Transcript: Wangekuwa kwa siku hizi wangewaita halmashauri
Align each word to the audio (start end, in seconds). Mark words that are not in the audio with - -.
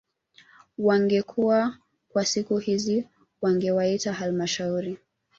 Wangekuwa 0.77 1.77
kwa 2.09 2.25
siku 2.25 2.57
hizi 2.57 3.07
wangewaita 3.41 4.13
halmashauri 4.13 4.99